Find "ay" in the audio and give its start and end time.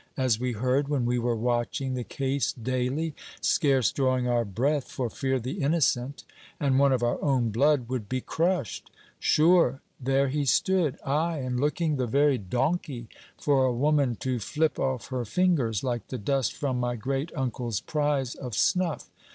11.05-11.37